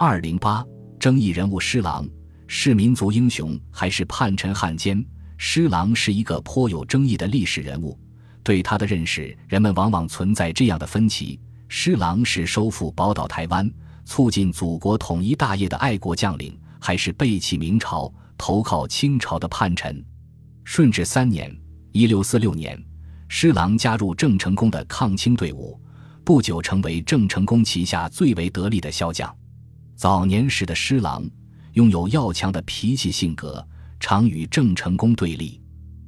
[0.00, 0.64] 二零八
[1.00, 2.08] 争议人物施琅
[2.46, 5.04] 是民族英雄还是叛臣汉奸？
[5.38, 7.98] 施琅是一个颇有争议的历史人物，
[8.44, 13.68] 对他的认识，人们往往存在这样的分歧：施琅是收复宝岛台湾、
[14.04, 20.00] 促进祖国统一大业的爱国将领，还是背弃明朝、投靠清朝的叛臣？
[20.62, 21.52] 顺治三年
[21.90, 22.80] （一六四六年），
[23.26, 25.76] 施琅加入郑成功的抗清队伍，
[26.22, 29.34] 不久成为郑成功旗下最为得力的骁将。
[29.98, 31.28] 早年时的施琅
[31.72, 33.66] 拥有要强的脾气性格，
[33.98, 35.60] 常与郑成功对立。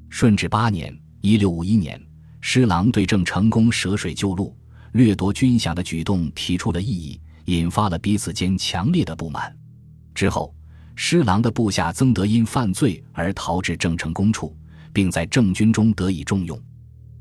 [0.09, 2.01] 顺治八年（一六五一年），
[2.41, 4.57] 施琅对郑成功舍水救陆、
[4.93, 9.53] 掠夺军饷的举动提出了异议，引发了彼此间强烈的不满。
[10.15, 10.55] 之后，
[10.95, 14.57] 施琅的部下曾德因犯罪而逃至郑成功处，
[14.93, 16.57] 并在郑军中得以重用。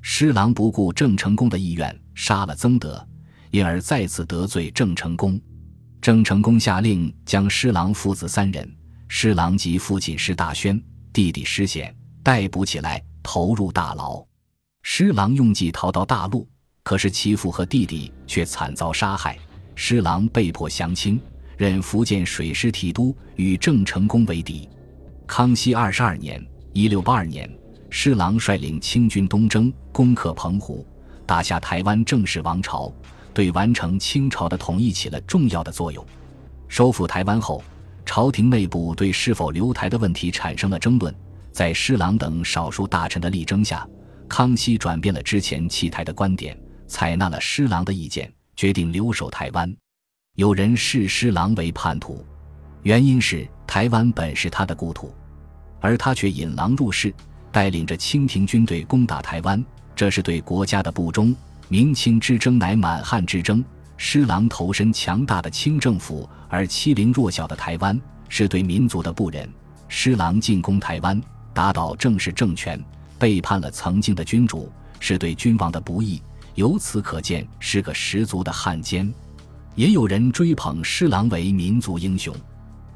[0.03, 3.03] 施琅不顾郑成功的意愿，杀了曾德，
[3.49, 5.41] 因而再次得罪郑成功。
[6.01, 8.69] 郑成功下令将施琅父子三人，
[9.09, 14.25] 施琅及父亲施大宣、弟弟施显逮捕起来，投入大牢。
[14.81, 16.47] 施琅用计逃到大陆，
[16.83, 19.37] 可是其父和弟弟却惨遭杀害。
[19.75, 21.19] 施琅被迫降清，
[21.57, 24.69] 任福建水师提督，与郑成功为敌。
[25.27, 26.41] 康熙二十二年
[26.71, 27.49] （一六八二年），
[27.91, 30.87] 施琅率领清军东征，攻克澎湖，
[31.25, 32.91] 打下台湾郑氏王朝。
[33.39, 36.05] 对完成清朝的统一起了重要的作用。
[36.67, 37.63] 收复台湾后，
[38.05, 41.15] 朝廷内部对是否留台的问题产生了争论。
[41.53, 43.87] 在施琅等少数大臣的力争下，
[44.27, 49.73] 康熙转变了之前弃台的观点，采纳了施琅的意见，决定留守台湾。
[50.35, 52.25] 有人视施琅为叛徒，
[52.83, 55.15] 原因是台湾本是他的故土，
[55.79, 57.13] 而他却引狼入室，
[57.53, 59.63] 带领着清廷军队攻打台湾，
[59.95, 61.33] 这是对国家的不忠。
[61.71, 63.63] 明清之争乃满汉之争，
[63.95, 69.47] 施琅投身强大的清政府而欺凌弱小的台湾，是对民族的不仁。
[69.87, 71.21] 施琅进攻台湾，
[71.53, 72.83] 打倒正式政权，
[73.19, 76.19] 背叛了曾经的君主，是对君王的不义。
[76.55, 79.13] 由此可见，是个十足的汉奸。
[79.75, 82.35] 也有人追捧施琅为民族英雄。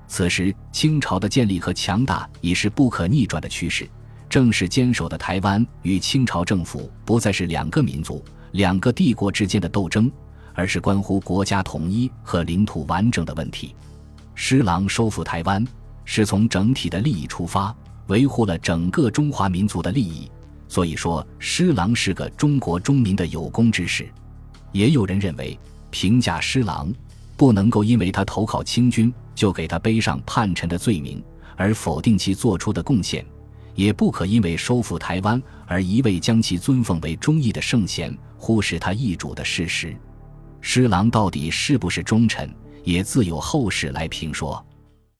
[0.07, 3.87] 此时，清朝的建立和强大已是不可逆转的趋势。
[4.27, 8.25] 正式坚守的台湾与清朝政府不再是两个民族。
[8.53, 10.11] 两个帝国之间的斗争，
[10.53, 13.75] 而是关乎国家统一和领土完整的问题。
[14.35, 15.65] 施琅收复台湾，
[16.05, 17.75] 是从整体的利益出发，
[18.07, 20.29] 维护了整个中华民族的利益。
[20.67, 24.07] 所以说，施琅是个中国中民的有功之士。
[24.71, 25.57] 也有人认为，
[25.91, 26.91] 评价施琅
[27.37, 31.23] 不能够因为他投靠清军，就给他背上叛臣的罪名，
[31.55, 33.25] 而否定其做出的贡献。
[33.75, 39.95] 也不可因为收复台湾而一味将其尊奉为忠义的圣贤，忽视他易主的事实。
[40.61, 42.49] 施琅到底是不是忠臣，
[42.83, 44.63] 也自有后世来评说。